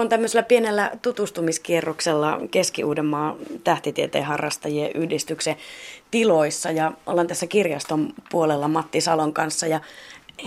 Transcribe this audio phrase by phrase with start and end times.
[0.00, 5.56] on tämmöisellä pienellä tutustumiskierroksella Keski-Uudenmaan tähtitieteen harrastajien yhdistyksen
[6.10, 9.80] tiloissa ja ollaan tässä kirjaston puolella Matti Salon kanssa ja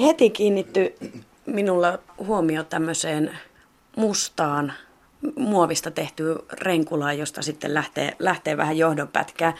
[0.02, 0.96] heti kiinnitty
[1.46, 3.38] minulla huomio tämmöiseen
[3.95, 4.73] mustaan
[5.36, 9.54] muovista tehty renkulaa, josta sitten lähtee, lähtee vähän johdonpätkää.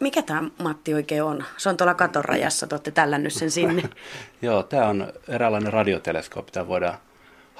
[0.00, 1.44] Mikä tämä Matti oikein on?
[1.56, 3.82] Se on tuolla katon rajassa, te olette tällännyt sen sinne.
[4.42, 6.52] Joo, tämä on eräänlainen radioteleskooppi.
[6.52, 6.98] Tämä voidaan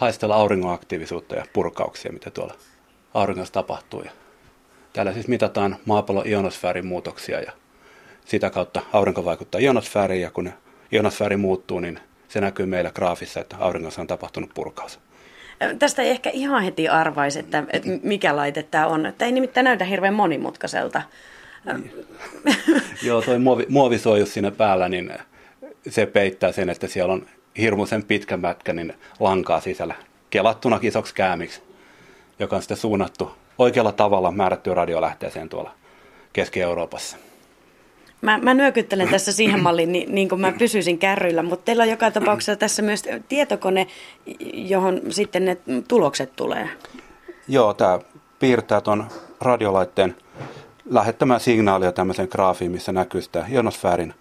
[0.00, 2.54] haistella auringon aktiivisuutta ja purkauksia, mitä tuolla
[3.14, 4.02] auringossa tapahtuu.
[4.02, 4.10] Ja
[4.92, 7.52] täällä siis mitataan maapallon ionosfäärin muutoksia ja
[8.24, 10.52] sitä kautta aurinko vaikuttaa ionosfääriin ja kun
[10.92, 15.00] ionosfääri muuttuu, niin se näkyy meillä graafissa, että auringossa on tapahtunut purkaus.
[15.78, 19.12] Tästä ei ehkä ihan heti arvaisi, että, että mikä laite tämä on.
[19.18, 21.02] Tämä ei nimittäin näytä hirveän monimutkaiselta.
[23.02, 25.12] Joo, tuo muovi, muovisoijus siinä päällä, niin
[25.88, 27.26] se peittää sen, että siellä on
[27.58, 29.94] hirmuisen pitkä mätkä niin lankaa sisällä
[30.30, 31.62] kelattuna isoksi käämiksi,
[32.38, 35.74] joka on sitten suunnattu oikealla tavalla määrättyyn radiolähteeseen tuolla
[36.32, 37.16] Keski-Euroopassa.
[38.22, 41.88] Mä, mä nyökyttelen tässä siihen malliin, niin, niin kuin mä pysyisin kärryillä, mutta teillä on
[41.88, 43.86] joka tapauksessa tässä myös tietokone,
[44.52, 45.56] johon sitten ne
[45.88, 46.68] tulokset tulee.
[47.48, 47.98] Joo, tämä
[48.38, 49.06] piirtää tuon
[49.40, 50.16] radiolaitteen
[50.90, 54.14] lähettämään signaalia tämmöiseen graafiin, missä näkyy sitä ionosfäärin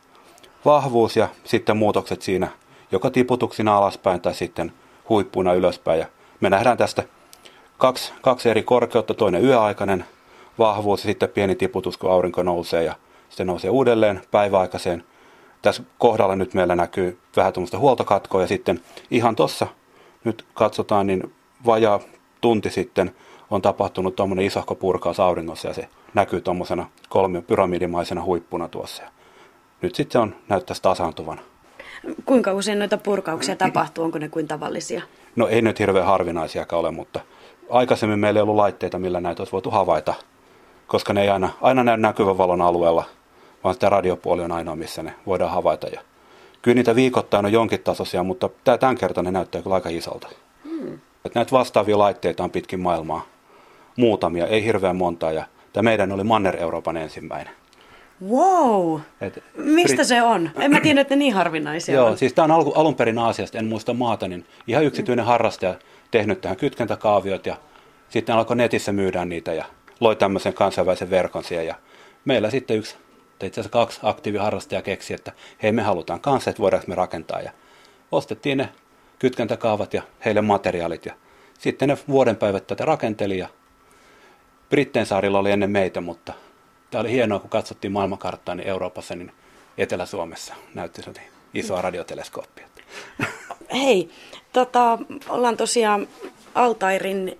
[0.65, 2.47] vahvuus ja sitten muutokset siinä,
[2.91, 4.73] joka tiputuksina alaspäin tai sitten
[5.09, 5.99] huippuna ylöspäin.
[5.99, 6.05] Ja
[6.39, 7.03] me nähdään tästä
[7.77, 10.05] kaksi, kaksi eri korkeutta, toinen yöaikainen
[10.59, 12.95] vahvuus ja sitten pieni tiputus, kun aurinko nousee ja
[13.29, 15.03] sitten nousee uudelleen päiväaikaiseen.
[15.61, 18.81] Tässä kohdalla nyt meillä näkyy vähän tuommoista huoltokatkoa ja sitten
[19.11, 19.67] ihan tuossa
[20.23, 21.33] nyt katsotaan, niin
[21.65, 21.99] vajaa
[22.41, 23.15] tunti sitten
[23.49, 29.03] on tapahtunut tuommoinen isohko purkaus auringossa ja se näkyy tuommoisena kolmi pyramidimaisena huippuna tuossa.
[29.81, 31.39] Nyt sitten se on, näyttäisi tasaantuvan.
[32.25, 34.03] Kuinka usein noita purkauksia tapahtuu?
[34.03, 35.01] Onko ne kuin tavallisia?
[35.35, 37.19] No ei nyt hirveän harvinaisiakaan ole, mutta
[37.69, 40.13] aikaisemmin meillä ei ollut laitteita, millä näitä olisi voitu havaita,
[40.87, 43.03] koska ne ei aina, aina näy näkyvän valon alueella–
[43.63, 45.87] vaan sitä radiopuoli on ainoa, missä ne voidaan havaita.
[45.87, 46.01] Ja
[46.61, 50.29] kyllä niitä viikoittain on jonkin tasoisia, mutta tämä tämän kertaa ne näyttää kyllä aika isolta.
[50.63, 50.99] Hmm.
[51.25, 53.25] Et näitä vastaavia laitteita on pitkin maailmaa.
[53.97, 55.31] Muutamia, ei hirveän montaa.
[55.31, 55.43] Ja
[55.73, 57.53] tämä meidän oli Manner-Euroopan ensimmäinen.
[58.27, 58.99] Wow!
[59.21, 60.49] Et, Mistä se on?
[60.59, 62.17] En mä tiedä, että ne niin harvinaisia Joo, on.
[62.17, 65.75] siis tämä on alku, alun perin Aasiasta, en muista maata, niin ihan yksityinen harrastaja
[66.11, 67.57] tehnyt tähän kytkentäkaaviot ja
[68.09, 69.65] sitten alkoi netissä myydään niitä ja
[69.99, 71.67] loi tämmöisen kansainvälisen verkon siellä.
[71.67, 71.75] Ja
[72.25, 72.95] meillä sitten yksi
[73.39, 75.31] että itse asiassa kaksi aktiiviharrastajaa keksi, että
[75.63, 77.41] hei me halutaan kanssa, että voidaanko me rakentaa.
[77.41, 77.51] Ja
[78.11, 78.69] ostettiin ne
[79.19, 81.13] kytkentäkaavat ja heille materiaalit ja
[81.59, 83.47] sitten ne vuoden päivät tätä rakenteli ja
[84.69, 86.33] Britteen saarilla oli ennen meitä, mutta
[86.91, 89.31] tämä oli hienoa, kun katsottiin maailmankarttaa, niin Euroopassa, niin
[89.77, 91.11] Etelä-Suomessa näytti se
[91.53, 92.67] isoa radioteleskooppia.
[93.73, 94.09] Hei,
[94.53, 94.97] tota,
[95.29, 96.07] ollaan tosiaan
[96.55, 97.37] Altairin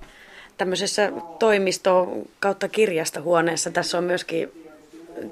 [0.57, 2.07] tämmöisessä toimisto
[2.39, 3.71] kautta kirjastohuoneessa.
[3.71, 4.51] Tässä on myöskin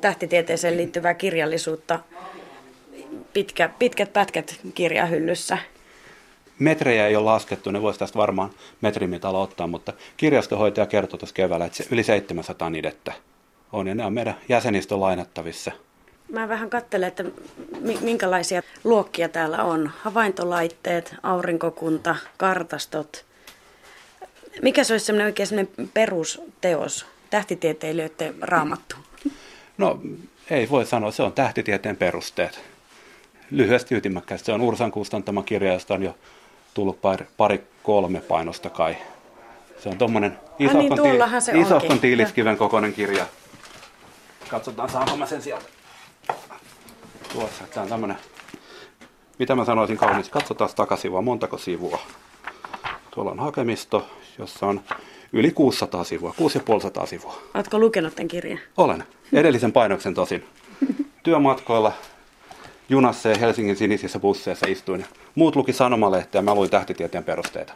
[0.01, 1.99] tähtitieteeseen liittyvää kirjallisuutta,
[3.33, 5.57] pitkä, pitkät pätkät kirjahyllyssä.
[6.59, 8.49] Metrejä ei ole laskettu, ne voisi tästä varmaan
[8.81, 13.13] metrimitalla ottaa, mutta kirjastohoitaja kertoi tuossa keväällä, että yli 700 nidettä
[13.71, 15.71] on, ja ne on meidän jäsenistön lainattavissa.
[16.31, 17.23] Mä vähän katselen, että
[18.01, 19.91] minkälaisia luokkia täällä on.
[20.01, 23.25] Havaintolaitteet, aurinkokunta, kartastot.
[24.61, 28.95] Mikä se olisi semmoinen oikein semmoinen perusteos, tähtitieteilijöiden raamattu?
[29.77, 29.99] No
[30.49, 32.59] ei voi sanoa, se on tähtitieteen perusteet.
[33.51, 34.45] Lyhyesti ytimäkkäistä.
[34.45, 36.15] Se on Ursan kustantama kirja, josta on jo
[36.73, 38.97] tullut pari, pari kolme painosta kai.
[39.79, 43.25] Se on tuommoinen isohkon, niin, isohkon tiiliskiven kokoinen kirja.
[44.49, 45.65] Katsotaan, saanko mä sen sieltä.
[47.33, 48.17] Tuossa, tämä on tämmöinen,
[49.39, 51.99] mitä mä sanoisin kauniiksi, katsotaan takasivua, montako sivua.
[53.11, 54.81] Tuolla on hakemisto, jossa on
[55.33, 57.41] yli 600 sivua, 6500 sivua.
[57.53, 58.59] Oletko lukenut tämän kirjan?
[58.77, 59.03] Olen.
[59.33, 60.45] Edellisen painoksen tosin.
[61.23, 61.93] Työmatkoilla
[62.89, 65.05] junassa ja Helsingin sinisissä busseissa istuin.
[65.35, 67.73] Muut luki sanomalehteä, mä luin tähtitieteen perusteita.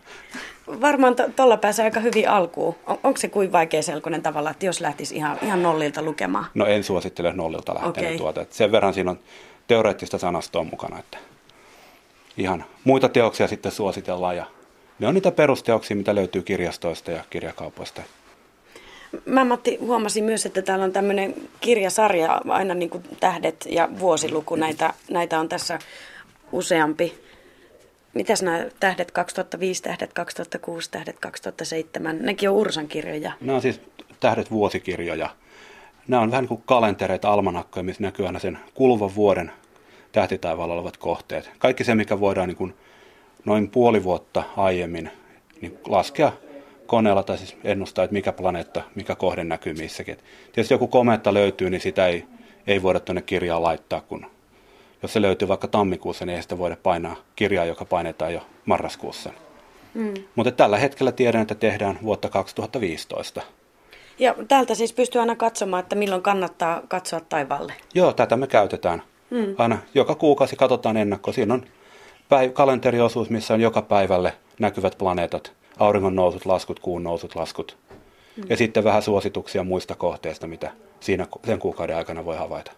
[0.82, 2.76] Varmaan tuolla to- pääsee aika hyvin alkuun.
[2.88, 6.46] On, onko se kuin vaikea selkoinen tavalla, että jos lähtisi ihan, ihan nollilta lukemaan?
[6.54, 8.18] No en suosittele nollilta lähteä okay.
[8.18, 8.42] tuota.
[8.42, 9.20] Että sen verran siinä on
[9.68, 11.18] teoreettista sanastoa mukana, että
[12.38, 14.46] ihan muita teoksia sitten suositellaan ja
[15.00, 18.02] ne on niitä perusteoksia, mitä löytyy kirjastoista ja kirjakaupoista.
[19.26, 24.56] Mä Matti huomasin myös, että täällä on tämmöinen kirjasarja, aina niin kuin tähdet ja vuosiluku,
[24.56, 25.80] näitä, näitä on tässä
[26.52, 27.14] useampi.
[28.14, 33.32] Mitäs nämä tähdet 2005, tähdet 2006, tähdet 2007, nekin on Ursan kirjoja.
[33.42, 33.82] Nämä on siis
[34.20, 35.30] tähdet vuosikirjoja.
[36.08, 39.52] Nämä on vähän niin kuin kalentereita, almanakkoja, missä näkyy aina sen kuluvan vuoden
[40.12, 41.52] tähtitaivaalla olevat kohteet.
[41.60, 42.74] Kaikki se, mikä voidaan niin kuin
[43.46, 45.12] noin puoli vuotta aiemmin
[45.62, 46.32] niin laskea
[46.92, 50.14] koneella tai siis ennustaa, että mikä planeetta, mikä kohde näkyy missäkin.
[50.14, 52.26] Et tietysti joku kometta löytyy, niin sitä ei,
[52.68, 54.26] ei voida tuonne kirjaa laittaa, kun
[55.02, 59.30] jos se löytyy vaikka tammikuussa, niin ei sitä voida painaa kirjaa, joka painetaan jo marraskuussa.
[59.94, 60.14] Mm.
[60.36, 63.42] Mutta tällä hetkellä tiedän, että tehdään vuotta 2015.
[64.20, 67.74] Ja täältä siis pystyy aina katsomaan, että milloin kannattaa katsoa taivaalle.
[67.94, 69.04] Joo, tätä me käytetään.
[69.30, 69.56] Mm.
[69.58, 71.32] Aina joka kuukausi katsotaan ennakko.
[71.32, 71.64] Siinä on
[72.30, 77.78] päiv- kalenteriosuus, missä on joka päivälle näkyvät planeetat, auringon nousut, laskut, kuun nousut, laskut.
[78.38, 78.44] Mm.
[78.50, 82.72] Ja sitten vähän suosituksia muista kohteista, mitä siinä sen kuukauden aikana voi havaita.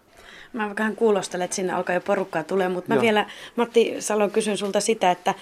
[0.52, 3.02] Mä vähän kuulostelen, että sinne alkaa jo porukkaa tulee, mutta mä Joo.
[3.02, 5.34] vielä, Matti Salo, kysyn sulta sitä, että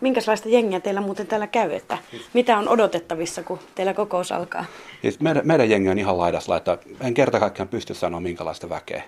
[0.00, 1.98] minkälaista jengiä teillä muuten täällä käy, että
[2.32, 4.64] mitä on odotettavissa, kun teillä kokous alkaa?
[5.02, 6.78] Siis meidän, meidän jengi on ihan laidas laittaa.
[7.00, 9.02] En kerta kaikkiaan pysty sanoa, minkälaista väkeä.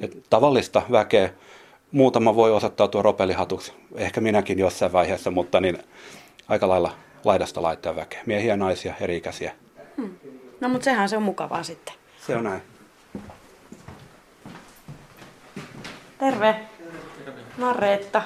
[0.00, 1.30] Et tavallista väkeä,
[1.92, 5.78] muutama voi osoittautua ropelihatuksi, ehkä minäkin jossain vaiheessa, mutta niin
[6.48, 6.92] aika lailla
[7.26, 8.22] laidasta laittaa väkeä.
[8.26, 9.52] Miehiä, naisia, eri-ikäisiä.
[9.96, 10.14] Hmm.
[10.60, 11.94] No mutta sehän se on mukavaa sitten.
[12.26, 12.62] Se on näin.
[16.18, 16.60] Terve.
[17.58, 18.22] Marreetta.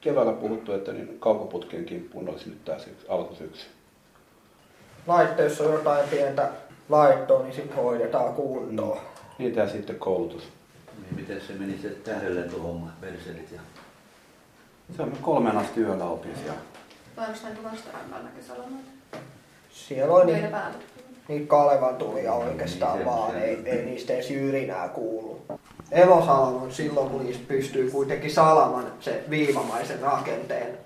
[0.00, 2.78] Keväällä puhuttu, että niin kaukoputkien kimppuun olisi nyt tämä
[3.08, 3.66] alkusyksy.
[5.06, 6.50] Laitteessa on jotain pientä
[6.88, 8.98] laittoa, niin sitten hoidetaan kuntoon.
[8.98, 9.04] Mm.
[9.38, 10.42] Niitä ja sitten koulutus.
[11.02, 13.60] Niin, miten se meni se tähdenlentohomma, perselit ja...
[14.96, 16.04] Se on kolmen asti yöllä
[17.64, 18.90] vastarannan kesälomaita.
[19.70, 20.48] Siellä on niin,
[21.28, 25.42] niin Kalevan tulia oikeastaan niin, vaan, ei, ei niistä edes jyrinää kuulu.
[25.92, 30.78] Elosalman silloin, kun niistä pystyy kuitenkin salaman se viivamaisen rakenteen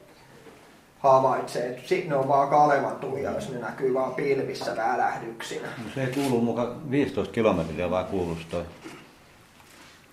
[0.99, 5.69] havaitsee, että sitten ne on vaan Kalevan tulia, jos ne näkyy vaan pilvissä välähdyksinä.
[5.85, 8.64] No se ei kuulu mukaan 15 kilometriä vaan kuuluu toi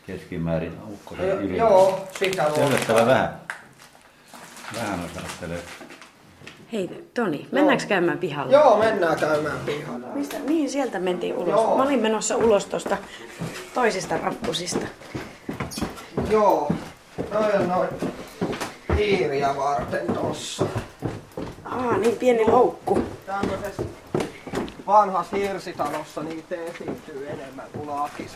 [0.08, 1.58] keskimäärin ukkosen yli.
[1.58, 3.06] Joo, sitä on.
[3.06, 3.42] Vähän.
[4.76, 5.64] Vähän osattelee.
[6.74, 7.90] Hei Toni, mennäänkö Joo.
[7.90, 8.52] käymään pihalla?
[8.52, 10.08] Joo, mennään käymään pihalla.
[10.14, 10.40] Mistä?
[10.40, 11.50] Niin, sieltä mentiin ulos.
[11.50, 11.78] Joo.
[11.78, 12.98] Mä olin menossa ulos tuosta
[13.74, 14.86] toisista rappusista.
[16.30, 16.72] Joo,
[17.34, 17.90] noin on noin
[18.98, 20.66] hiiriä varten tossa.
[21.66, 23.04] Aa, niin pieni loukku.
[23.26, 23.84] Tämmöisessä
[24.88, 28.28] vanhassa hirsitalossa niitä esiintyy enemmän kuin laki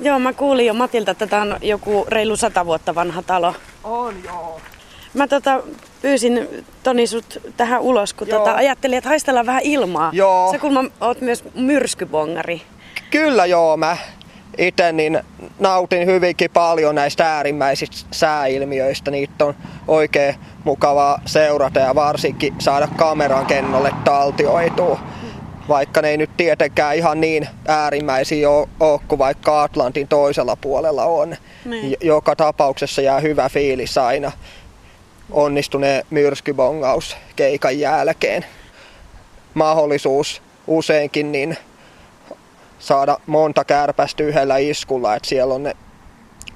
[0.00, 3.54] Joo, mä kuulin jo Matilta, että tämä on joku reilu sata vuotta vanha talo.
[3.84, 4.60] On, joo.
[5.14, 5.62] Mä tota,
[6.02, 10.10] pyysin Toni sut tähän ulos, kun tota, ajattelin, että haistellaan vähän ilmaa.
[10.12, 10.52] Joo.
[10.52, 12.62] Sä kun oot myös myrskybongari.
[13.10, 13.96] Kyllä joo, mä
[14.58, 15.20] itse niin
[15.58, 19.10] nautin hyvinkin paljon näistä äärimmäisistä sääilmiöistä.
[19.10, 19.54] Niitä on
[19.88, 20.34] oikein
[20.64, 25.00] mukavaa seurata ja varsinkin saada kameran kennolle taltioitua.
[25.68, 31.36] Vaikka ne ei nyt tietenkään ihan niin äärimmäisiä ole kuin vaikka Atlantin toisella puolella on.
[31.64, 31.96] Niin.
[32.00, 34.32] Joka tapauksessa jää hyvä fiilis aina
[35.30, 38.44] onnistuneen myrskybongaus keikan jälkeen.
[39.54, 41.56] Mahdollisuus useinkin niin
[42.78, 45.76] saada monta kärpästä yhdellä iskulla, että siellä on ne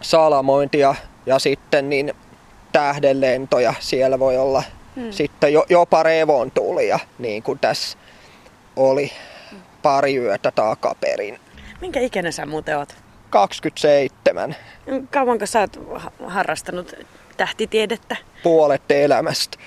[0.00, 0.94] salamointia
[1.26, 2.14] ja sitten niin
[2.72, 3.74] tähdenlentoja.
[3.80, 4.62] Siellä voi olla
[4.96, 5.12] hmm.
[5.12, 7.98] sitten jo, jopa revontulia, niin kuin tässä
[8.76, 9.12] oli
[9.82, 11.40] pari yötä takaperin.
[11.80, 12.96] Minkä ikäinen sä muuten oot?
[13.30, 14.56] 27.
[15.10, 15.80] Kauanko sä oot
[16.26, 16.94] harrastanut
[17.36, 18.16] tähtitiedettä?
[18.42, 19.58] Puolet elämästä.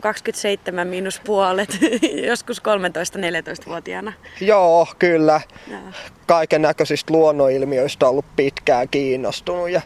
[0.00, 1.78] 27 miinus puolet,
[2.28, 4.12] joskus 13-14-vuotiaana.
[4.40, 5.40] Joo, kyllä.
[6.26, 9.80] Kaiken näköisistä luonnonilmiöistä on ollut pitkään kiinnostunut ja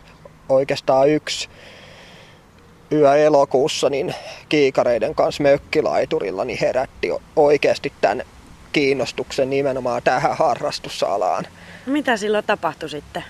[0.49, 1.49] oikeastaan yksi
[2.93, 4.15] yö elokuussa niin
[4.49, 8.23] kiikareiden kanssa mökkilaiturilla niin herätti oikeasti tämän
[8.73, 11.47] kiinnostuksen nimenomaan tähän harrastusalaan.
[11.87, 13.25] Mitä silloin tapahtui sitten?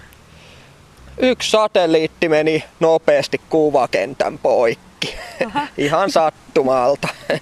[1.19, 5.15] Yksi satelliitti meni nopeasti kuvakentän poikki.
[5.79, 7.09] Ihan sattumalta.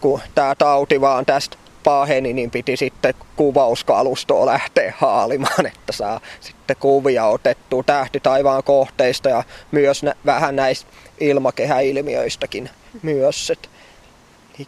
[0.00, 6.76] Kun tämä tauti vaan tästä paheni, niin piti sitten kuvauskalustoa lähteä haalimaan, että saa sitten
[6.80, 10.90] kuvia otettua tähti taivaan kohteista ja myös nä- vähän näistä
[11.20, 12.70] ilmakehäilmiöistäkin
[13.02, 13.50] myös.
[13.50, 13.70] Et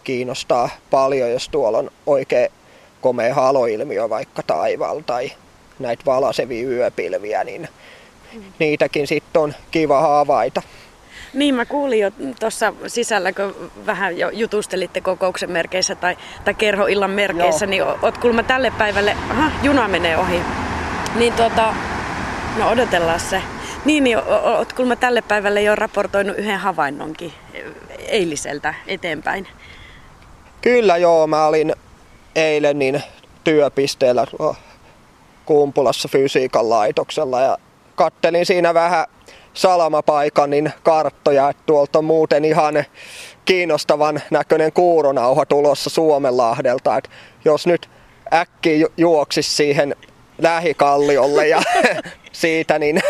[0.05, 2.49] kiinnostaa paljon, jos tuolla on oikein
[3.01, 5.33] komea haloilmiö vaikka taivaalla tai
[5.79, 7.69] näitä valasevia yöpilviä, niin
[8.59, 10.63] niitäkin sitten on kiva havaita.
[11.35, 12.11] Niin, mä kuulin jo
[12.41, 17.71] tuossa sisällä, kun vähän jo jutustelitte kokouksen merkeissä tai, tai kerhoillan merkeissä, Joo.
[17.71, 20.41] niin oot kuulemma tälle päivälle, aha, juna menee ohi.
[21.15, 21.75] Niin tuota,
[22.59, 23.43] no odotellaan se.
[23.85, 24.19] Niin, niin
[24.59, 27.33] oot kuulemma tälle päivälle jo raportoinut yhden havainnonkin
[27.99, 29.49] eiliseltä eteenpäin.
[30.61, 31.75] Kyllä joo, mä olin
[32.37, 33.03] eilen niin
[33.45, 34.27] työpisteellä
[35.45, 37.59] Kumpulassa fysiikan laitoksella ja
[38.01, 39.07] kattelin siinä vähän
[39.55, 42.85] salamapaikan niin karttoja, että tuolta on muuten ihan
[43.45, 46.97] kiinnostavan näköinen kuuronauha tulossa Suomenlahdelta.
[46.97, 47.11] Että
[47.45, 47.91] jos nyt
[48.33, 49.97] äkki juoksisi siihen
[50.39, 51.63] lähikalliolle ja
[52.33, 53.01] siitä niin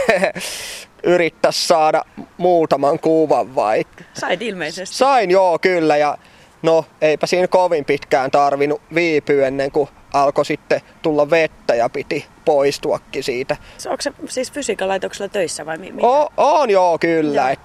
[1.02, 2.04] yrittäisi saada
[2.36, 3.84] muutaman kuvan vai.
[4.12, 4.96] Sait ilmeisesti.
[4.96, 6.18] Sain joo kyllä ja
[6.62, 12.26] no eipä siinä kovin pitkään tarvinnut viipyä ennen kuin alkoi sitten tulla vettä ja piti
[12.44, 13.56] poistuakin siitä.
[13.86, 17.40] Onko se siis fysiikalaitoksella töissä vai mi- O, on joo kyllä.
[17.40, 17.48] Joo.
[17.48, 17.60] Et,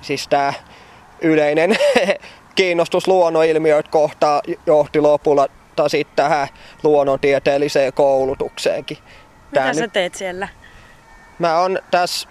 [0.00, 0.52] siis tämä
[1.20, 1.76] yleinen
[2.54, 5.46] kiinnostus luonnonilmiöitä kohtaan johti lopulla
[5.88, 6.48] sitten tähän
[6.82, 8.98] luonnontieteelliseen koulutukseenkin.
[9.50, 10.48] Mitä Tää sä nyt- teet siellä?
[11.38, 12.28] Mä oon tässä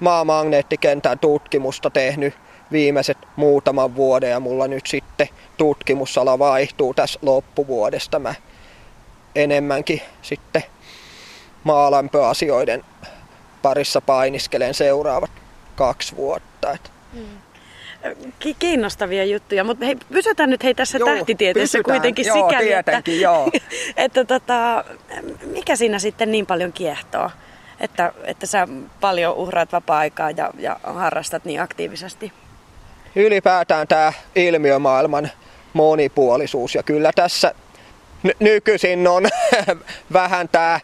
[0.00, 2.34] maamagneettikentän tutkimusta tehnyt
[2.72, 8.18] viimeiset muutaman vuoden ja mulla nyt sitten tutkimusala vaihtuu tässä loppuvuodesta.
[8.18, 8.34] Mä
[9.34, 10.62] enemmänkin sitten
[11.64, 12.84] maalämpöasioiden
[13.62, 15.30] parissa painiskelen seuraavat
[15.76, 16.72] kaksi vuotta.
[16.72, 16.90] Et
[18.38, 21.94] Ki- kiinnostavia juttuja, mutta hei, pysytään nyt hei tässä Joo, tähtitieteessä pysytään.
[22.00, 23.50] kuitenkin Joo, sikäli, että, joo.
[23.96, 24.84] että tota,
[25.46, 27.30] mikä siinä sitten niin paljon kiehtoo,
[27.80, 28.68] että, että sä
[29.00, 32.32] paljon uhraat vapaa-aikaa ja, ja harrastat niin aktiivisesti?
[33.16, 35.30] ylipäätään tämä ilmiömaailman
[35.72, 37.54] monipuolisuus ja kyllä tässä
[38.40, 39.26] nykyisin on
[40.12, 40.80] vähän tämä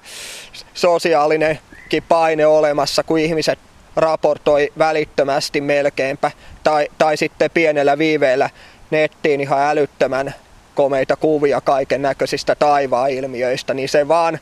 [0.74, 3.58] sosiaalinenkin paine olemassa, kun ihmiset
[3.96, 6.30] raportoi välittömästi melkeinpä
[6.62, 8.50] tai, tai sitten pienellä viiveellä
[8.90, 10.34] nettiin ihan älyttömän
[10.74, 14.38] komeita kuvia kaiken näköisistä taivaan-ilmiöistä, niin se vaan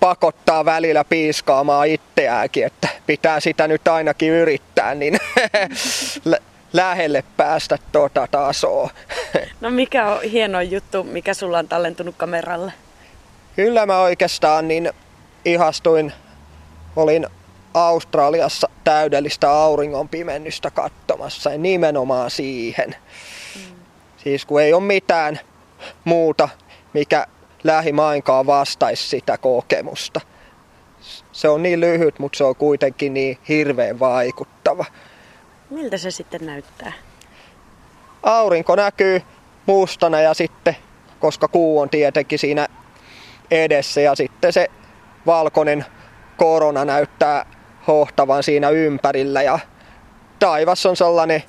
[0.00, 5.18] pakottaa välillä piiskaamaan itseääkin, että pitää sitä nyt ainakin yrittää, niin
[6.74, 8.90] lähelle päästä tota tasoa.
[9.60, 12.72] No mikä on hieno juttu, mikä sulla on tallentunut kameralle?
[13.56, 14.92] Kyllä mä oikeastaan niin
[15.44, 16.12] ihastuin,
[16.96, 17.26] olin
[17.74, 22.96] Australiassa täydellistä auringon pimennystä katsomassa ja nimenomaan siihen.
[24.16, 25.40] Siis kun ei ole mitään
[26.04, 26.48] muuta,
[26.92, 27.26] mikä
[27.64, 30.20] lähimainkaan vastaisi sitä kokemusta.
[31.32, 34.84] Se on niin lyhyt, mutta se on kuitenkin niin hirveän vaikuttava.
[35.70, 36.92] Miltä se sitten näyttää?
[38.24, 39.22] aurinko näkyy
[39.66, 40.76] mustana ja sitten,
[41.20, 42.66] koska kuu on tietenkin siinä
[43.50, 44.68] edessä ja sitten se
[45.26, 45.84] valkoinen
[46.36, 47.46] korona näyttää
[47.86, 49.58] hohtavan siinä ympärillä ja
[50.38, 51.42] taivas on sellainen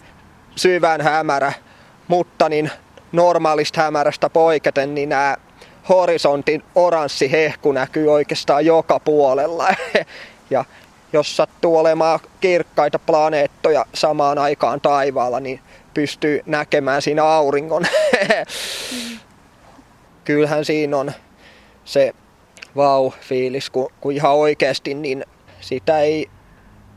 [0.56, 1.54] syvän hämärä,
[2.08, 2.72] mutta niin
[3.12, 5.36] normaalista hämärästä poiketen niin nämä
[5.90, 9.68] horisontin oranssi hehku näkyy oikeastaan joka puolella.
[10.50, 10.66] Ja
[11.16, 15.60] jos sattuu olemaan kirkkaita planeettoja samaan aikaan taivaalla, niin
[15.94, 17.86] pystyy näkemään siinä auringon.
[20.26, 21.12] Kyllähän siinä on
[21.86, 22.14] se
[22.76, 25.26] vau-fiilis, kun, kun ihan oikeasti niin
[25.62, 26.30] sitä ei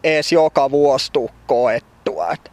[0.04, 2.32] edes joka vuosi tuu koettua.
[2.32, 2.50] Et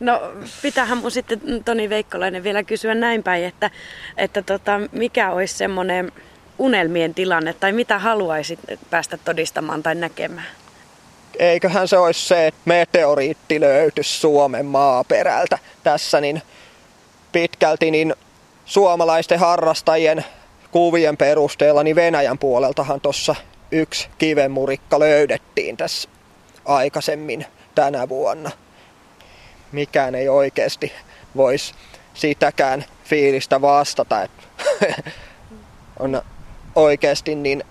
[0.00, 3.70] No pitäähän mun sitten Toni Veikkolainen vielä kysyä näin päin, että,
[4.16, 6.12] että tota, mikä olisi semmoinen
[6.58, 8.58] unelmien tilanne tai mitä haluaisit
[8.90, 10.46] päästä todistamaan tai näkemään?
[11.40, 15.58] Eiköhän se olisi se, että meteoriitti löytyisi Suomen maaperältä.
[15.82, 16.42] Tässä niin
[17.32, 18.14] pitkälti niin
[18.64, 20.24] suomalaisten harrastajien
[20.70, 23.34] kuvien perusteella, niin Venäjän puoleltahan tuossa
[23.72, 26.08] yksi kivenmurikka löydettiin tässä
[26.64, 28.50] aikaisemmin tänä vuonna.
[29.72, 30.92] Mikään ei oikeasti
[31.36, 31.74] voisi
[32.14, 34.42] sitäkään fiilistä vastata, että
[36.00, 36.22] on
[36.74, 37.64] oikeasti niin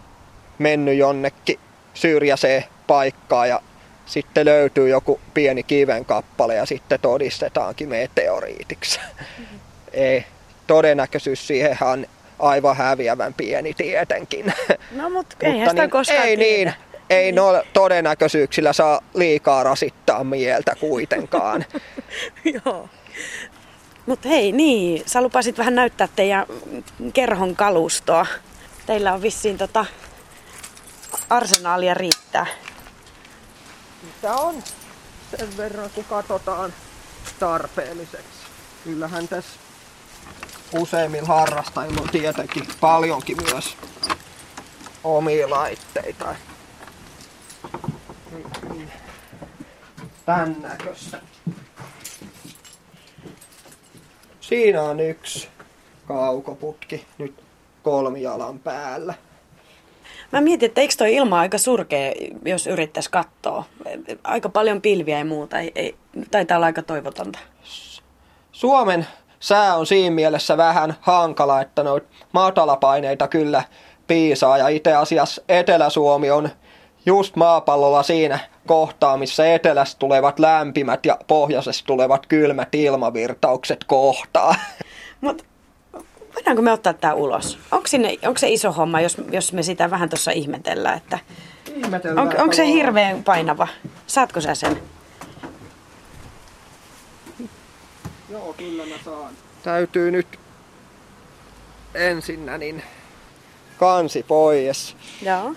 [0.59, 1.59] mennyt jonnekin
[1.93, 3.61] syrjäiseen paikkaan ja
[4.05, 8.99] sitten löytyy joku pieni kiven kappale ja sitten todistetaankin meteoriitiksi.
[9.93, 10.25] Ei,
[10.67, 12.05] todennäköisyys siihen on
[12.39, 14.53] aivan häviävän pieni tietenkin.
[14.91, 16.71] No mut eihän sitä niin, koskaan ei tiedä.
[16.71, 16.73] niin,
[17.09, 21.65] ei no todennäköisyyksillä saa liikaa rasittaa mieltä kuitenkaan.
[22.65, 22.89] Joo.
[24.05, 26.45] Mutta hei, niin, sä lupasit vähän näyttää teidän
[27.13, 28.25] kerhon kalustoa.
[28.85, 29.85] Teillä on vissiin tota
[31.29, 32.45] arsenaalia riittää.
[34.21, 34.63] Mitä on
[35.37, 36.73] sen verran, kun katsotaan
[37.39, 38.39] tarpeelliseksi.
[38.83, 39.59] Kyllähän tässä
[40.73, 43.77] useimmilla harrastajilla on tietenkin paljonkin myös
[45.03, 46.35] omia laitteita.
[50.25, 51.21] Tän näköistä.
[54.41, 55.49] Siinä on yksi
[56.07, 57.43] kaukoputki nyt
[57.83, 59.13] kolmijalan päällä.
[60.31, 62.13] Mä mietin, että eikö toi ilma aika surkea,
[62.45, 63.63] jos yrittäisi katsoa.
[64.23, 65.59] Aika paljon pilviä ja muuta.
[65.59, 65.95] Ei, ei,
[66.31, 67.39] taitaa olla aika toivotonta.
[68.51, 69.07] Suomen
[69.39, 73.63] sää on siinä mielessä vähän hankala, että noita matalapaineita kyllä
[74.07, 76.49] piisaa ja itse asiassa Etelä-Suomi on
[77.05, 84.55] just maapallolla siinä kohtaa, missä etelästä tulevat lämpimät ja pohjoisesta tulevat kylmät ilmavirtaukset kohtaa.
[85.21, 85.43] Mutta
[86.39, 87.59] voidaanko me ottaa tämä ulos?
[87.71, 91.19] Onko, sinne, onko se iso homma, jos, jos me sitä vähän tuossa ihmetellään, että
[92.17, 93.67] on, onko se hirveän painava?
[94.07, 94.81] Saatko sä sen?
[98.29, 99.33] Joo, kyllä mä saan.
[99.63, 100.39] Täytyy nyt
[101.93, 102.83] ensinnä niin
[103.77, 104.95] kansi pois.
[105.21, 105.55] Joo.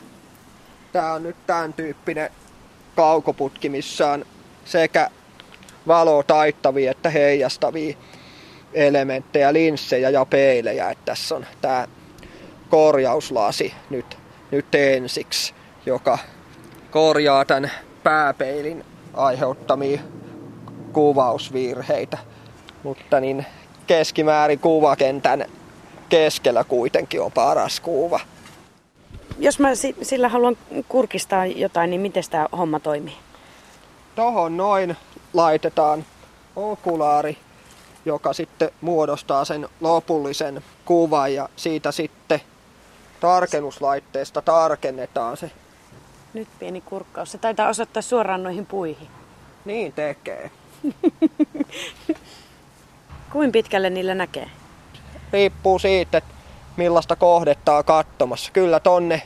[0.92, 2.30] Tää on nyt tämän tyyppinen
[2.96, 4.24] kaukoputki, missä on
[4.64, 5.10] sekä
[5.86, 7.96] valoa taittavia että heijastavia
[8.74, 10.90] elementtejä, linssejä ja peilejä.
[10.90, 11.88] Että tässä on tämä
[12.70, 14.18] korjauslasi nyt,
[14.50, 15.54] nyt ensiksi,
[15.86, 16.18] joka
[16.90, 17.70] korjaa tämän
[18.02, 20.00] pääpeilin aiheuttamia
[20.92, 22.18] kuvausvirheitä.
[22.82, 23.46] Mutta niin
[23.86, 25.44] keskimäärin kuvakentän
[26.08, 28.20] keskellä kuitenkin on paras kuva.
[29.38, 29.68] Jos mä
[30.02, 30.56] sillä haluan
[30.88, 33.16] kurkistaa jotain, niin miten tämä homma toimii?
[34.14, 34.96] Tohon noin
[35.34, 36.04] laitetaan
[36.56, 37.38] okulaari,
[38.04, 42.40] joka sitten muodostaa sen lopullisen kuvan ja siitä sitten
[43.20, 45.50] tarkennuslaitteesta tarkennetaan se.
[46.34, 47.32] Nyt pieni kurkkaus.
[47.32, 49.08] Se taitaa osoittaa suoraan noihin puihin.
[49.64, 50.50] Niin tekee.
[53.32, 54.50] Kuin pitkälle niillä näkee?
[55.32, 56.34] Riippuu siitä, että
[56.76, 58.52] millaista kohdetta on katsomassa.
[58.52, 59.22] Kyllä tonne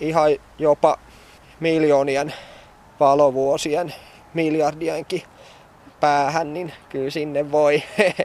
[0.00, 0.98] ihan jopa
[1.60, 2.34] miljoonien
[3.00, 3.94] valovuosien,
[4.34, 5.22] miljardienkin
[6.06, 7.82] päähän, niin kyllä sinne voi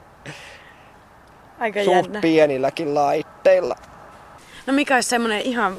[1.59, 2.21] Aika suht jännä.
[2.21, 3.75] pienilläkin laitteilla.
[4.65, 5.77] No mikä olisi semmoinen ihan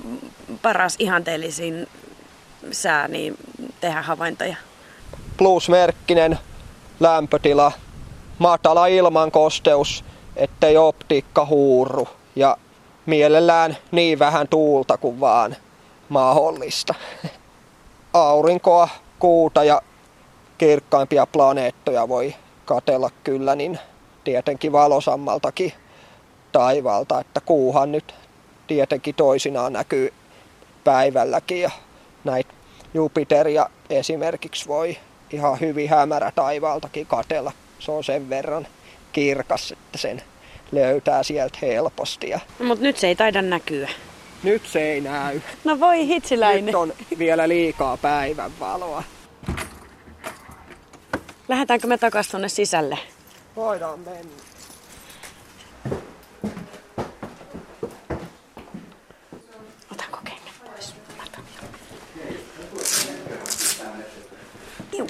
[0.62, 1.88] paras ihanteellisin
[2.71, 3.35] sää, niin
[3.80, 4.56] tehdä havaintoja?
[5.37, 6.38] Plusmerkkinen
[7.00, 7.73] lämpötila,
[8.38, 10.04] matala ilmankosteus,
[10.37, 12.56] ettei optiikka huuru ja
[13.06, 15.56] mielellään niin vähän tuulta kuin vaan
[16.09, 16.94] mahdollista.
[18.12, 19.82] Aurinkoa, kuuta ja
[20.62, 23.78] kirkkaimpia planeettoja voi katella kyllä niin
[24.25, 25.73] tietenkin valosammaltakin
[26.52, 28.15] taivaalta, että kuuhan nyt
[28.67, 30.13] tietenkin toisinaan näkyy
[30.84, 31.71] päivälläkin ja
[32.25, 32.52] näitä
[32.95, 34.97] Jupiteria esimerkiksi voi
[35.30, 37.52] ihan hyvin hämärä taivaaltakin katella.
[37.78, 38.67] Se on sen verran
[39.13, 40.23] kirkas, että sen
[40.73, 42.28] löytää sieltä helposti.
[42.28, 43.89] Ja No, mutta nyt se ei taida näkyä.
[44.43, 45.41] nyt se ei näy.
[45.65, 46.67] No voi hitsiläinen.
[46.67, 49.02] Nyt on vielä liikaa päivänvaloa.
[51.49, 52.99] Lähdetäänkö me takaisin tuonne sisälle?
[53.57, 54.43] Voidaan mennä.
[59.93, 60.95] Otanko kengät pois?
[61.17, 61.69] Mä otan vielä.
[64.93, 65.07] Iu.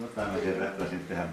[0.00, 0.38] Jotain mä
[1.08, 1.28] tehdä.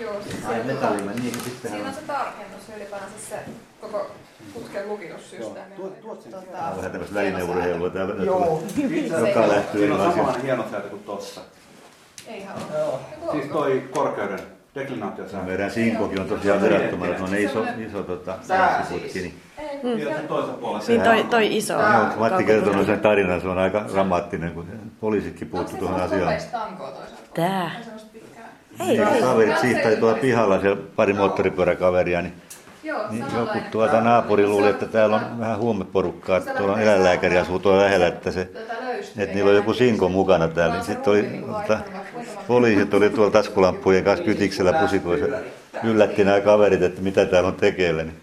[0.00, 3.38] Joo, siis Ai se, metallima, niin sitten siinä on se tarkennus ylipäänsä se
[3.80, 4.10] koko
[4.54, 5.74] putken lukitussysteemi.
[6.52, 7.86] Tää on vähän tämmöistä välineurheilua.
[9.28, 11.40] Joka lähtyy Siinä on hieno säätö kuin tossa.
[12.26, 13.32] Eihän ole.
[13.32, 14.38] Siis toi korkeuden
[14.74, 18.38] deklinaatio Tämä meidän sinkokin on tosiaan verrattomana, se on iso, iso tota,
[18.90, 19.20] putki.
[19.20, 19.34] Niin.
[19.82, 20.84] Sen toisella puolella.
[20.88, 21.72] Niin toi, toi iso.
[21.72, 24.66] Joo, Matti kertoi sen tarinan, se on aika dramaattinen, kun
[25.00, 26.34] poliisitkin puuttu tuohon asiaan.
[27.34, 27.70] Tää.
[27.78, 28.48] Ei semmoista pitkää.
[28.88, 29.22] Ei, Ja ei.
[29.22, 32.34] kaverit siitä tuolla pihalla siellä pari moottoripyöräkaveria, niin,
[32.84, 37.38] Joo, niin joku tuota naapuri luuli, että täällä on vähän huumeporukkaa, että tuolla on eläinlääkäri
[37.38, 38.48] asuu tuolla lähellä, että se
[38.82, 39.22] löystyy.
[39.22, 40.74] että niillä oli joku sinko mukana täällä.
[40.74, 41.78] Niin sitten oli, tota,
[42.46, 45.26] poliisit oli tuolla taskulampujen kanssa kytiksellä pusikoissa.
[45.84, 48.02] Yllätti nämä kaverit, että mitä täällä on tekeillä.
[48.02, 48.16] Niin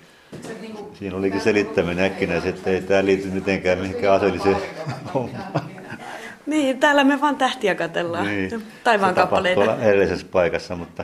[0.94, 4.58] siinä olikin selittäminen äkkinä, että ei tämä liity mitenkään mihinkään aseelliseen
[5.14, 5.70] hommaan.
[6.46, 8.26] Niin, täällä me vaan tähtiä katellaan.
[8.26, 8.64] Niin.
[8.84, 9.64] Taivaan kappaleita.
[9.64, 11.04] tuolla edellisessä paikassa, mutta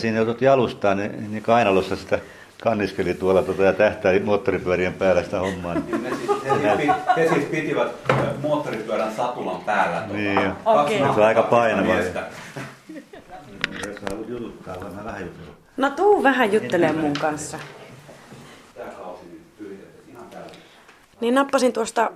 [0.00, 2.18] siinä joutut jalustaa, niin, niin kainalossa sitä
[2.60, 5.74] kanniskeli tuolla tota, ja tähtäili moottoripyörien päällä sitä hommaa.
[5.74, 7.92] Niin, Ne siis, he, siis, he siis pitivät
[8.42, 10.00] moottoripyörän satulan päällä.
[10.00, 10.98] Tota, Niin Okei.
[10.98, 11.94] Se on aika painava.
[11.94, 12.06] jos
[14.10, 15.54] haluat jututtaa, voin mä vähän jutella.
[15.76, 17.58] No tuu vähän juttelemaan mun kanssa.
[18.76, 20.58] Tää kausi nyt pyhitettiin ihan täysin.
[21.20, 22.10] Niin nappasin tuosta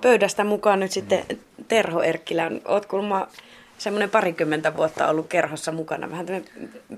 [0.00, 1.24] pöydästä mukaan nyt sitten
[1.68, 2.60] Terho Erkkilän.
[2.64, 3.26] Oot kuulemma
[3.78, 6.10] semmoinen parikymmentä vuotta ollut kerhossa mukana.
[6.10, 6.50] Vähän tämmöinen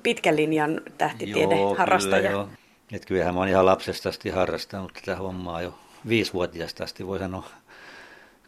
[0.03, 2.17] pitkän linjan tähtitiede harrastaja.
[2.23, 2.49] Kyllä, joo.
[2.93, 7.49] Et kyllähän mä oon ihan lapsesta asti harrastanut tätä hommaa jo viisivuotiaasta asti voi sanoa.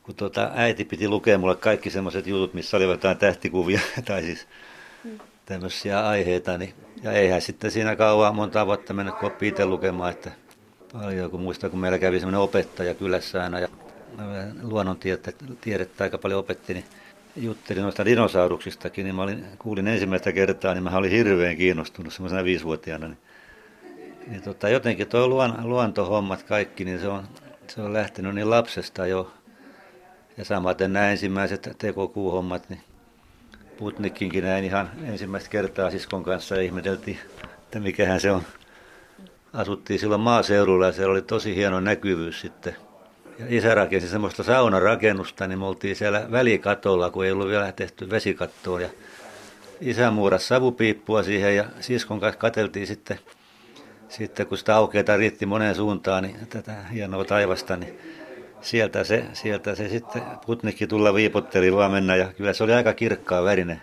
[0.02, 4.46] Kun tuota, äiti piti lukea mulle kaikki semmoiset jutut, missä oli jotain tähtikuvia tai siis
[5.46, 6.58] tämmöisiä aiheita.
[6.58, 10.12] Niin, ja eihän sitten siinä kauan monta vuotta mennyt, kun oppii itse lukemaan.
[10.12, 10.30] Että
[10.92, 13.68] paljon, kun muistan, kun meillä kävi semmoinen opettaja kylässä aina ja
[14.62, 16.84] luonnontiedettä aika paljon opetti, niin
[17.36, 22.44] juttelin noista dinosauruksistakin, niin mä olin, kuulin ensimmäistä kertaa, niin mä olin hirveän kiinnostunut semmoisena
[22.44, 23.06] viisivuotiaana.
[23.06, 23.18] Niin,
[24.28, 27.28] niin tota, jotenkin tuo luon, luontohommat kaikki, niin se on
[27.70, 29.32] se on lähtenyt niin lapsesta jo.
[30.36, 32.80] Ja samaten nämä ensimmäiset tekokuuhommat, niin
[33.78, 37.18] Putnikinkin näin ihan ensimmäistä kertaa siskon kanssa ja ihmeteltiin,
[37.62, 38.42] että mikähän se on.
[39.52, 42.76] Asuttiin silloin maaseudulla ja siellä oli tosi hieno näkyvyys sitten.
[43.38, 48.10] Ja isä rakensi semmoista saunarakennusta, niin me oltiin siellä välikatolla, kun ei ollut vielä tehty
[48.10, 48.80] vesikattoa.
[48.80, 48.88] Ja
[49.80, 53.18] isä muurasi savupiippua siihen ja siskon kanssa katseltiin sitten,
[54.08, 57.98] sitten kun sitä aukeata riitti moneen suuntaan, niin tätä hienoa taivasta, niin
[58.60, 62.94] sieltä se, sieltä se sitten putnikki tulla viipotteli vaan mennä ja kyllä se oli aika
[62.94, 63.82] kirkkaa värinen.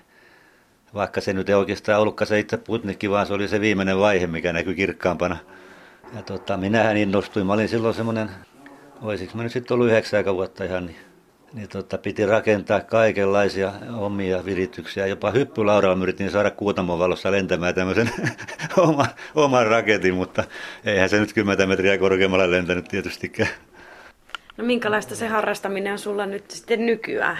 [0.93, 4.27] Vaikka se nyt ei oikeastaan ollutkaan se itse putnikki, vaan se oli se viimeinen vaihe,
[4.27, 5.37] mikä näkyi kirkkaampana.
[6.15, 7.45] Ja tota, minähän innostuin.
[7.45, 8.29] Mä olin silloin semmoinen,
[9.01, 10.97] olisiko mä nyt sitten ollut yhdeksän vuotta ihan, niin,
[11.53, 15.07] niin tota, piti rakentaa kaikenlaisia omia virityksiä.
[15.07, 18.09] Jopa hyppylaudalla yritin saada Kuutamon valossa lentämään tämmöisen
[18.77, 19.05] oma,
[19.35, 20.43] oman raketin, mutta
[20.85, 23.49] eihän se nyt 10 metriä korkeammalla lentänyt tietystikään.
[24.57, 27.37] No minkälaista se harrastaminen on sulla nyt sitten nykyään?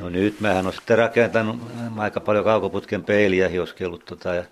[0.00, 1.56] No nyt mähän on sitten rakentanut
[1.96, 4.44] aika paljon kaukoputken peiliä hioskellut tota, ja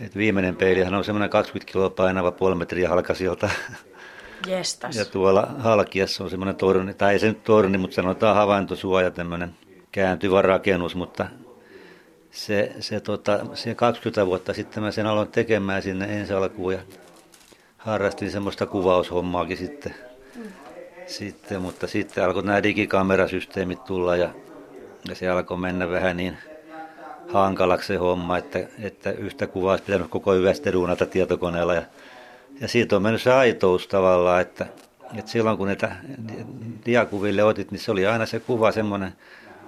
[0.00, 3.50] et viimeinen peilihän on semmoinen 20 kiloa painava puoli metriä halkasilta.
[4.46, 4.96] Jestas.
[4.96, 9.54] Ja tuolla Halkiassa on semmoinen torni, tai ei se nyt torni, mutta sanotaan havaintosuoja, tämmöinen
[9.92, 11.26] kääntyvä rakennus, mutta
[12.30, 16.78] se, se, tota, se 20 vuotta sitten mä sen aloin tekemään sinne ensi alkuun ja
[17.78, 19.94] harrastin semmoista kuvaushommaakin sitten
[21.06, 24.30] sitten, mutta sitten alkoi nämä digikamerasysteemit tulla ja,
[25.08, 26.38] ja se alkoi mennä vähän niin
[27.32, 31.74] hankalaksi se homma, että, että yhtä kuvaa olisi pitänyt koko yöstä duunata tietokoneella.
[31.74, 31.82] Ja,
[32.60, 34.66] ja siitä on mennyt se aitous tavallaan, että,
[35.18, 35.96] että silloin kun niitä
[36.86, 39.12] diakuville otit, niin se oli aina se kuva semmoinen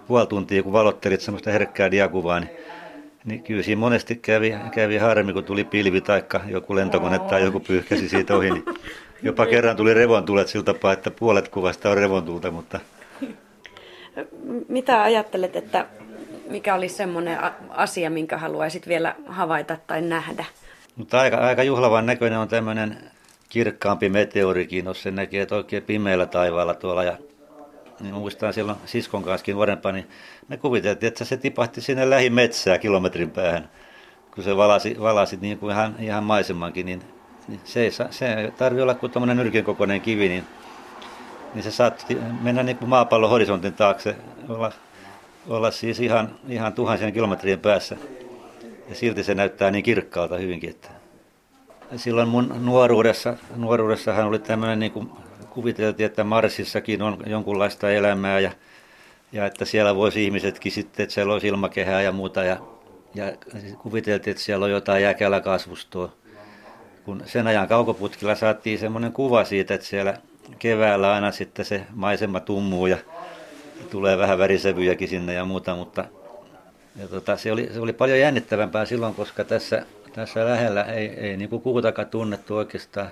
[0.09, 2.51] puoli tuntia, kun valottelit semmoista herkkää diakuvaa, niin
[3.27, 7.61] niin kyllä siinä monesti kävi, kävi harmi, kun tuli pilvi tai joku lentokone tai joku
[7.61, 8.51] pyyhkäsi siitä ohi.
[8.51, 8.64] Niin
[9.22, 12.81] jopa kerran tuli revontulet sillä tapaa, että puolet kuvasta on revontulta, mutta...
[14.68, 15.87] Mitä ajattelet, että
[16.49, 17.38] mikä olisi semmoinen
[17.70, 20.44] asia, minkä haluaisit vielä havaita tai nähdä?
[20.96, 23.11] Mutta aika, aika juhlavan näköinen on tämmöinen
[23.48, 27.04] kirkkaampi meteorikin, jos se näkee, että oikein pimeällä taivaalla tuolla.
[27.04, 27.18] Ja,
[28.00, 30.09] niin muistan silloin siskon kanssa nuorempana, niin
[30.48, 33.70] me kuviteltiin, että se tipahti sinne lähimetsää kilometrin päähän.
[34.35, 37.02] Kun se valasi, valasi niin kuin ihan, ihan maisemankin, niin,
[37.48, 40.44] niin se ei se tarvitse olla kuin tuommoinen nyrkin kokoinen kivi, niin,
[41.54, 44.16] niin se saattoi mennä niin kuin maapallon horisontin taakse,
[44.48, 44.72] olla,
[45.48, 47.96] olla siis ihan, ihan tuhansien kilometrien päässä.
[48.88, 50.70] Ja silti se näyttää niin kirkkaalta hyvinkin.
[50.70, 50.88] Että.
[51.96, 55.11] Silloin mun nuoruudessa, nuoruudessahan oli tämmöinen, niin kuin
[55.51, 58.51] kuviteltiin, että Marsissakin on jonkunlaista elämää ja
[59.33, 62.57] ja että siellä voisi ihmisetkin sitten, että siellä olisi ilmakehää ja muuta ja,
[63.14, 63.33] ja
[63.79, 66.12] kuviteltiin, että siellä on jotain jäkäläkasvustoa.
[67.05, 70.14] Kun sen ajan kaukoputkilla saatiin semmoinen kuva siitä, että siellä
[70.59, 72.99] keväällä aina sitten se maisema tummuu ja
[73.90, 76.05] tulee vähän värisävyjäkin sinne ja muuta, mutta
[76.98, 81.37] ja tota, se, oli, se oli paljon jännittävämpää silloin, koska tässä, tässä lähellä ei, ei
[81.37, 83.11] niin kuin kuutakaan tunnettu oikeastaan.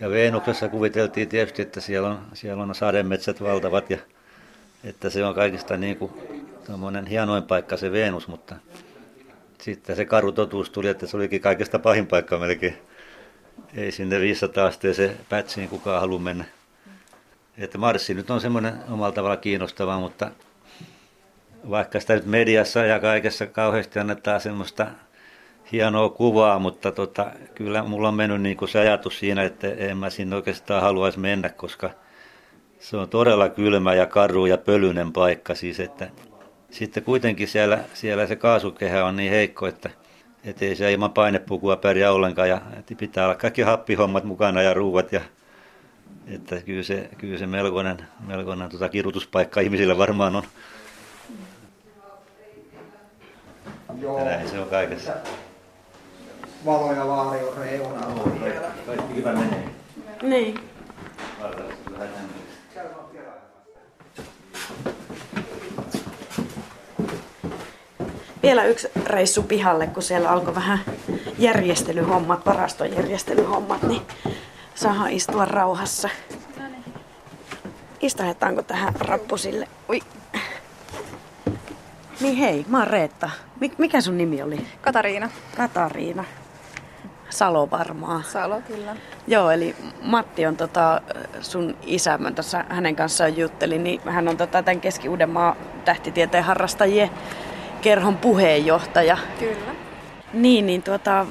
[0.00, 3.98] Ja Veenuksessa kuviteltiin tietysti, että siellä on, siellä on sademetsät valtavat ja
[4.84, 6.12] että se on kaikista niin kuin
[7.08, 8.56] hienoin paikka se Venus, mutta
[9.60, 12.78] sitten se karu totuus tuli, että se olikin kaikesta pahin paikka melkein.
[13.76, 16.44] Ei sinne 500 asteeseen pätsiin kukaan halua mennä.
[17.58, 20.30] Että Marssi nyt on semmoinen omalla tavalla kiinnostava, mutta
[21.70, 24.86] vaikka sitä nyt mediassa ja kaikessa kauheasti annetaan semmoista
[25.72, 29.96] hienoa kuvaa, mutta tota, kyllä mulla on mennyt niin kuin se ajatus siinä, että en
[29.96, 31.90] mä sinne oikeastaan haluaisi mennä, koska–
[32.82, 36.10] se on todella kylmä ja karu ja pölyinen paikka siis, että
[36.70, 39.90] sitten kuitenkin siellä, siellä se kaasukehä on niin heikko, että
[40.60, 42.60] ei se ilman painepukua pärjää ollenkaan ja
[42.98, 45.20] pitää olla kaikki happihommat mukana ja ruuat ja
[46.26, 47.96] että kyllä se, kyllä se melkoinen,
[48.26, 50.42] melkoinen tota, kirjoituspaikka ihmisillä varmaan on.
[54.00, 54.24] Joo.
[54.24, 55.12] Näin se on kaikessa.
[56.66, 58.22] Valo ja vaari on reunalla.
[58.86, 59.68] Kaikki hyvä menee.
[60.22, 60.58] Niin.
[68.42, 70.78] Vielä yksi reissu pihalle, kun siellä alkoi vähän
[71.38, 74.02] järjestelyhommat, varastojärjestelyhommat, niin
[74.74, 76.08] saadaan istua rauhassa.
[78.00, 79.68] Istahetaanko tähän rappusille?
[79.88, 80.00] Ui.
[82.22, 83.30] Niin hei, mä oon Reetta.
[83.78, 84.66] Mikä sun nimi oli?
[84.80, 85.30] Katariina.
[85.56, 86.24] Katariina.
[87.30, 88.24] Salo varmaan.
[88.24, 88.96] Salo, kyllä.
[89.26, 91.00] Joo, eli Matti on tota,
[91.40, 97.10] sun isä, mä tuossa hänen kanssaan juttelin, niin hän on tota, tämän Keski-Uudenmaan tähtitieteen harrastajien
[97.80, 99.18] kerhon puheenjohtaja.
[99.38, 99.74] Kyllä.
[100.32, 101.26] Niin, niin tuota,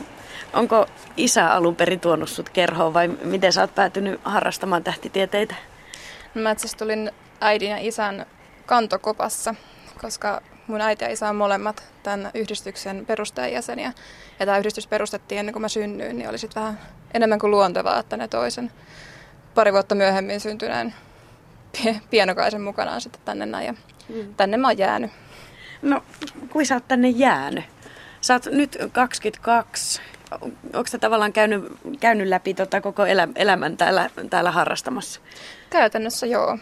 [0.54, 0.86] Onko
[1.18, 5.56] isä alun perin tuonut sut kerhoon vai miten sä oot päätynyt harrastamaan tähtitieteitä?
[6.36, 8.26] No mä itse tulin äidin ja isän
[8.66, 9.56] kantokopassa,
[10.02, 13.94] koska mun äiti ja isä on molemmat tämän yhdistyksen perustajajäseniä.
[14.40, 16.80] Ja tämä yhdistys perustettiin ennen kuin mä synnyin, niin oli sitten vähän
[17.14, 18.72] enemmän kuin luontevaa, että ne toisen
[19.56, 20.94] pari vuotta myöhemmin syntyneen
[22.10, 23.66] pienokaisen mukanaan sitten tänne näin.
[23.66, 23.74] Ja
[24.10, 24.36] mm.
[24.36, 25.12] tänne mä oon jäänyt.
[25.82, 26.04] No,
[26.50, 27.64] kuin sä oot tänne jäänyt?
[28.22, 30.02] Sä oot nyt 22.
[30.74, 31.64] Onko sä tavallaan käynyt,
[32.00, 35.22] käynyt läpi tota koko elä, elämän täällä, täällä harrastamassa?
[35.70, 36.58] Käytännössä joo.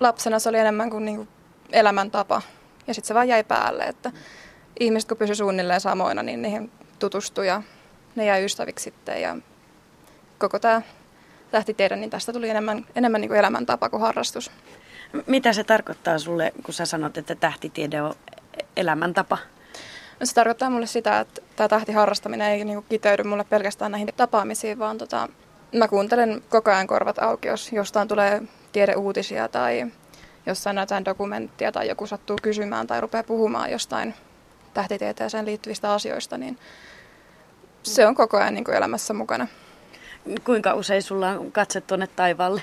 [0.00, 1.28] Lapsena se oli enemmän kuin niinku
[1.72, 2.42] elämäntapa.
[2.88, 4.12] Ja sitten se vaan jäi päälle, että
[4.80, 7.62] ihmiset kun pysy suunnilleen samoina, niin niihin tutustui ja
[8.16, 9.22] ne jäi ystäviksi sitten.
[9.22, 9.36] Ja
[10.38, 10.82] koko tämä
[11.52, 14.50] lähti niin tästä tuli enemmän, enemmän niin kuin elämäntapa kuin harrastus.
[15.26, 18.14] Mitä se tarkoittaa sulle, kun sä sanot, että tähtitiede on
[18.76, 19.38] elämäntapa?
[20.20, 24.78] No se tarkoittaa mulle sitä, että tämä tähtiharrastaminen ei niin kiteydy mulle pelkästään näihin tapaamisiin,
[24.78, 25.28] vaan tota,
[25.74, 29.86] mä kuuntelen koko ajan korvat auki, jos jostain tulee tiedeuutisia tai
[30.48, 34.14] jossain näytään dokumenttia tai joku sattuu kysymään tai rupeaa puhumaan jostain
[34.74, 36.58] tähtitieteeseen liittyvistä asioista, niin
[37.82, 39.46] se on koko ajan niin kuin elämässä mukana.
[40.44, 42.62] Kuinka usein sulla on katse tuonne taivaalle?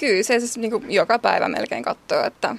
[0.00, 2.56] Kyllä se siis niin kuin joka päivä melkein katsoo, että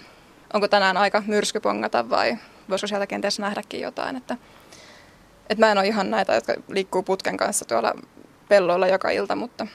[0.54, 2.38] onko tänään aika myrskypongata vai
[2.69, 4.15] voisiko sieltä kenties nähdäkin jotain.
[4.15, 4.38] Että,
[5.50, 7.93] että mä en ole ihan näitä, jotka liikkuu putken kanssa tuolla
[8.50, 9.67] pelloilla joka ilta, mutta,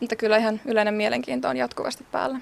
[0.00, 2.40] mutta kyllä ihan yleinen mielenkiinto on jatkuvasti päällä.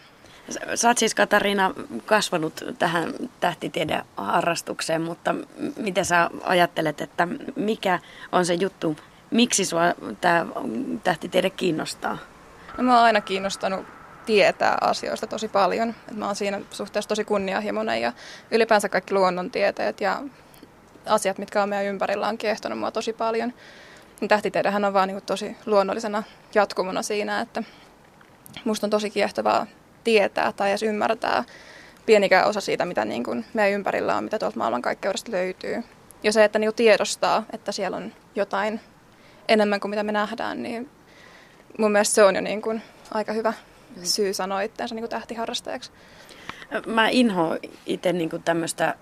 [0.74, 1.74] Sä oot siis Katariina
[2.06, 5.34] kasvanut tähän tähtitiedeharrastukseen, mutta
[5.76, 7.98] miten sä ajattelet, että mikä
[8.32, 8.96] on se juttu,
[9.30, 9.82] miksi sua
[10.20, 10.46] tämä
[11.04, 12.18] tähtitiede kiinnostaa?
[12.78, 13.86] No, mä oon aina kiinnostanut
[14.26, 15.94] tietää asioista tosi paljon.
[16.08, 18.12] Et mä oon siinä suhteessa tosi kunnianhimoinen ja
[18.50, 20.22] ylipäänsä kaikki luonnontieteet ja
[21.06, 23.52] asiat, mitkä on meidän ympärillä, on kiehtonut mua tosi paljon.
[24.28, 26.22] Tähtitiedehän on vaan niin tosi luonnollisena
[26.54, 27.62] jatkumona siinä, että
[28.64, 29.66] musta on tosi kiehtovaa
[30.04, 31.44] tietää tai edes ymmärtää
[32.06, 35.84] pienikään osa siitä, mitä niin kuin meidän ympärillä on, mitä tuolta maailmankaikkeudesta löytyy.
[36.22, 38.80] Ja se, että niin tiedostaa, että siellä on jotain
[39.48, 40.88] enemmän kuin mitä me nähdään, niin
[41.78, 43.52] mun mielestä se on jo niin kuin aika hyvä
[44.02, 45.90] syy sanoa itseänsä niin kuin tähtiharrastajaksi.
[46.86, 48.94] Mä inhoan itse niin tämmöistä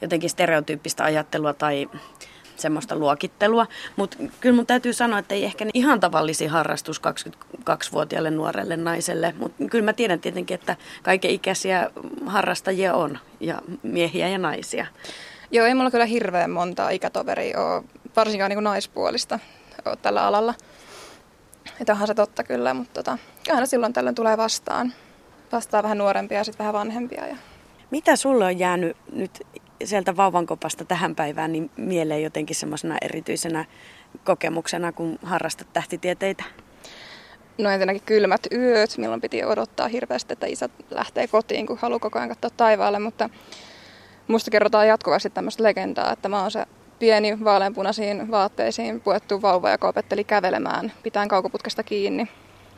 [0.00, 1.88] jotenkin stereotyyppistä ajattelua tai
[2.62, 3.66] semmoista luokittelua.
[3.96, 9.34] Mutta kyllä mun täytyy sanoa, että ei ehkä ihan tavallisi harrastus 22-vuotiaalle nuorelle naiselle.
[9.38, 11.90] Mutta kyllä mä tiedän tietenkin, että kaiken ikäisiä
[12.26, 14.86] harrastajia on, ja miehiä ja naisia.
[15.50, 17.84] Joo, ei mulla kyllä hirveän monta ikätoveria ole,
[18.16, 19.38] varsinkaan niin kuin naispuolista
[19.84, 20.54] ole tällä alalla.
[21.80, 24.92] Että onhan se totta kyllä, mutta tota, kyllähän silloin tällöin tulee vastaan.
[25.52, 27.26] Vastaa vähän nuorempia ja sitten vähän vanhempia.
[27.26, 27.36] Ja...
[27.90, 29.46] Mitä sulle on jäänyt nyt
[29.84, 33.64] sieltä vauvankopasta tähän päivään niin mieleen jotenkin semmoisena erityisenä
[34.24, 36.44] kokemuksena, kun harrastat tähtitieteitä?
[37.58, 42.18] No ensinnäkin kylmät yöt, milloin piti odottaa hirveästi, että isä lähtee kotiin, kun haluaa koko
[42.18, 43.30] ajan katsoa taivaalle, mutta
[44.28, 46.66] musta kerrotaan jatkuvasti tämmöistä legendaa, että mä oon se
[46.98, 52.28] pieni vaaleanpunaisiin vaatteisiin puettu vauva, joka opetteli kävelemään, pitäen kaukoputkesta kiinni.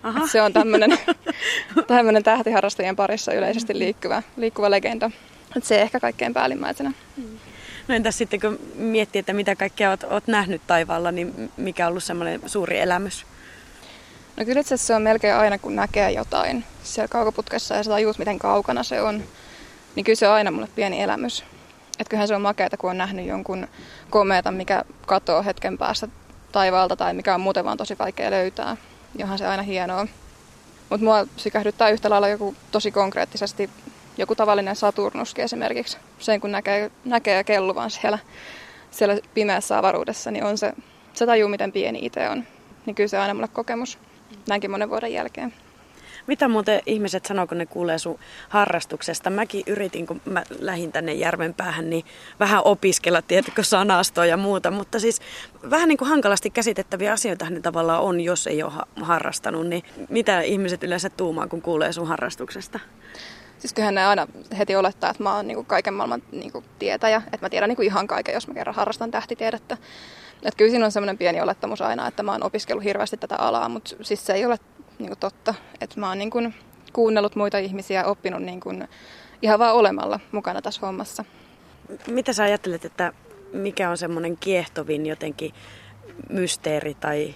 [0.05, 0.27] Aha.
[0.27, 0.99] Se on tämmöinen,
[1.87, 5.11] tämmöinen tähtiharrastajien parissa yleisesti liikkuva, liikkuva legenda.
[5.57, 6.93] Et se ehkä kaikkein päällimmäisenä.
[7.88, 11.90] No entäs sitten kun miettii, että mitä kaikkea olet, olet nähnyt taivaalla, niin mikä on
[11.90, 13.27] ollut semmoinen suuri elämys?
[14.37, 18.19] No kyllä itse se on melkein aina, kun näkee jotain siellä kaukoputkessa ja sä tajuut,
[18.19, 19.23] miten kaukana se on,
[19.95, 21.45] niin kyllä se on aina mulle pieni elämys.
[21.99, 23.69] Että kyllähän se on makeata, kun on nähnyt jonkun
[24.11, 26.09] komeeta, mikä katoo hetken päästä
[26.53, 28.77] taivaalta tai mikä on muuten vaan tosi vaikea löytää.
[29.18, 30.07] Johan se aina hienoa.
[30.90, 33.70] Mutta mua sykähdyttää yhtä lailla joku tosi konkreettisesti
[34.18, 35.96] joku tavallinen Saturnuskin esimerkiksi.
[36.18, 38.18] Sen kun näkee, näkee kelluvan siellä,
[38.90, 40.72] siellä pimeässä avaruudessa, niin on se,
[41.12, 42.44] se tajuu, miten pieni itse on.
[42.87, 43.98] Niin kyllä se on aina mulle kokemus
[44.48, 45.55] näinkin monen vuoden jälkeen.
[46.26, 49.30] Mitä muuten ihmiset sanoo, kun ne kuulee sun harrastuksesta?
[49.30, 52.04] Mäkin yritin, kun mä lähdin tänne järven päähän, niin
[52.40, 54.70] vähän opiskella, tiedätkö, sanastoa ja muuta.
[54.70, 55.20] Mutta siis
[55.70, 59.66] vähän niin kuin hankalasti käsitettäviä asioita ne tavallaan on, jos ei ole harrastanut.
[59.66, 62.80] Niin mitä ihmiset yleensä tuumaa, kun kuulee sun harrastuksesta?
[63.58, 64.26] Siis kyllähän ne aina
[64.58, 67.68] heti olettaa, että mä oon niin kuin kaiken maailman niin kuin tietäjä, että mä tiedän
[67.68, 69.76] niin kuin ihan kaiken, jos mä kerran harrastan tähtitiedettä.
[70.34, 73.68] Että kyllä siinä on semmoinen pieni olettamus aina, että mä oon opiskellut hirveästi tätä alaa,
[73.68, 74.58] mutta siis se ei ole
[74.98, 75.54] niin kuin totta.
[75.80, 76.54] Että mä oon niin kuin
[76.92, 78.88] kuunnellut muita ihmisiä ja oppinut niin kuin
[79.42, 81.24] ihan vaan olemalla mukana tässä hommassa.
[82.07, 83.12] Mitä sä ajattelet, että
[83.52, 85.52] mikä on semmoinen kiehtovin jotenkin
[86.30, 87.35] mysteeri tai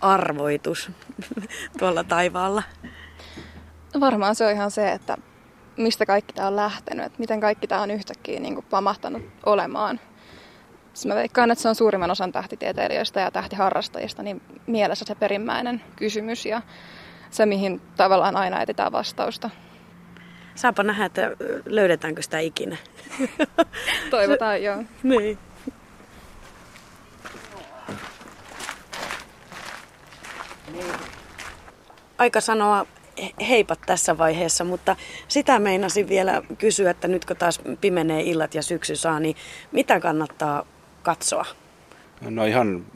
[0.00, 0.90] arvoitus
[1.78, 2.62] tuolla taivaalla?
[4.00, 5.16] Varmaan se on ihan se, että
[5.76, 10.00] mistä kaikki tämä on lähtenyt, että miten kaikki tämä on yhtäkkiä niin kuin pamahtanut olemaan.
[11.06, 16.46] Mä veikkaan, että se on suurimman osan tähtitieteilijöistä ja tähtiharrastajista niin mielessä se perimmäinen kysymys
[16.46, 16.62] ja
[17.30, 19.50] se, mihin tavallaan aina etsitään vastausta.
[20.54, 21.30] Saapa nähdä, että
[21.66, 22.76] löydetäänkö sitä ikinä.
[24.10, 24.82] Toivotaan, joo.
[25.02, 25.38] Niin.
[32.18, 32.86] Aika sanoa
[33.48, 34.96] heipat tässä vaiheessa, mutta
[35.28, 39.36] sitä meinasin vielä kysyä, että nyt kun taas pimenee illat ja syksy saa, niin
[39.72, 40.64] mitä kannattaa
[41.02, 41.44] katsoa?
[42.20, 42.86] No ihan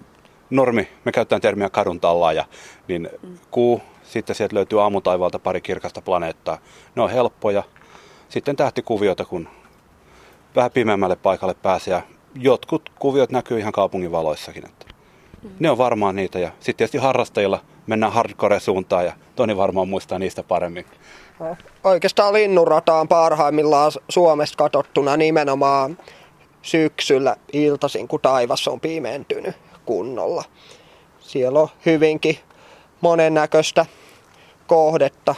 [0.51, 2.01] normi, me käytetään termiä kadun
[2.35, 2.45] ja
[2.89, 3.09] niin
[3.51, 6.59] kuu, sitten sieltä löytyy aamutaivalta pari kirkasta planeettaa.
[6.95, 7.63] Ne on helppoja.
[8.29, 9.49] Sitten tähtikuvioita, kun
[10.57, 11.95] vähän pimeämmälle paikalle pääsee.
[11.95, 12.03] Ja
[12.35, 14.67] jotkut kuviot näkyy ihan kaupungin valoissakin.
[14.67, 14.87] Että
[15.59, 16.39] ne on varmaan niitä.
[16.39, 20.87] Ja sitten tietysti harrastajilla mennään hardcore-suuntaan ja Toni varmaan muistaa niistä paremmin.
[21.85, 25.99] Oikeastaan linnunrata on parhaimmillaan Suomesta katsottuna nimenomaan
[26.63, 30.45] syksyllä iltaisin, kun taivas on pimentynyt kunnolla.
[31.21, 32.39] Siellä on hyvinkin
[33.01, 33.87] monennäköistä
[34.73, 35.35] kohdetta,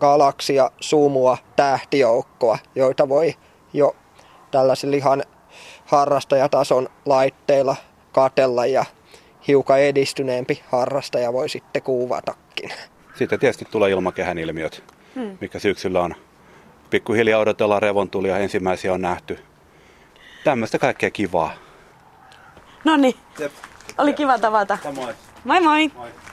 [0.00, 3.34] galaksia, sumua, tähtijoukkoa, joita voi
[3.72, 3.96] jo
[4.50, 5.22] tällaisilla ihan
[5.84, 7.76] harrastajatason laitteilla
[8.12, 8.84] katella ja
[9.48, 12.70] hiukan edistyneempi harrastaja voi sitten kuvatakin.
[13.14, 15.38] Sitten tietysti tulee ilmakehän ilmiöt, hmm.
[15.40, 16.14] mikä syksyllä on.
[16.90, 19.38] Pikkuhiljaa odotellaan revontulia, ensimmäisiä on nähty.
[20.44, 21.52] Tämmöistä kaikkea kivaa.
[22.84, 23.14] No niin,
[23.98, 24.78] oli kiva tavata.
[24.94, 25.14] Moi.
[25.44, 25.90] Moi moi.
[25.96, 26.25] moi.